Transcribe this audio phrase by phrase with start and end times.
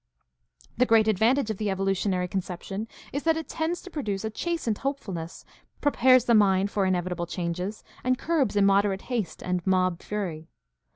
[0.77, 4.79] The great advantage of the evolutionary conception is that it tends to produce a chastened
[4.79, 5.45] hopefulness,
[5.79, 10.47] prepares the mind for inevitable changes, and curbs immoderate haste and mob fury.